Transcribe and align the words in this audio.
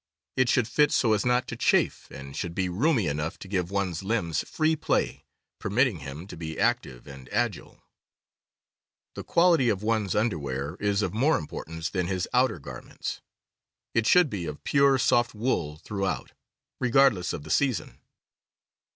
It 0.35 0.49
should 0.49 0.67
fit 0.67 0.91
so 0.91 1.13
as 1.13 1.27
not 1.27 1.47
to 1.49 1.55
chafe, 1.55 2.09
and 2.09 2.35
should 2.35 2.55
be 2.55 2.69
roomy 2.69 3.05
enough 3.05 3.37
to 3.37 3.47
give 3.47 3.69
one's 3.69 4.01
limbs 4.01 4.43
free 4.49 4.75
play, 4.75 5.25
permitting 5.59 5.99
him 5.99 6.25
to 6.25 6.35
be 6.35 6.59
active 6.59 7.05
and 7.05 7.29
agile. 7.31 7.83
The 9.13 9.23
quality 9.23 9.69
of 9.69 9.83
one's 9.83 10.15
underwear 10.15 10.75
is 10.79 11.03
of 11.03 11.13
more 11.13 11.39
impor 11.39 11.65
tance 11.65 11.91
than 11.91 12.07
his 12.07 12.27
outer 12.33 12.57
garments. 12.57 13.21
It 13.93 14.07
should 14.07 14.31
be 14.31 14.47
of 14.47 14.63
pure, 14.63 14.95
T^ 14.97 15.01
J 15.03 15.03
soft 15.03 15.35
wool 15.35 15.77
throusrhout, 15.85 16.31
regardless 16.79 17.31
of 17.31 17.43
the 17.43 17.51
Underwear. 17.53 17.69
r^ 17.69 17.71
x. 17.71 17.81
n 17.81 17.89
i 17.91 17.91
j 17.91 17.91
season. 17.93 18.01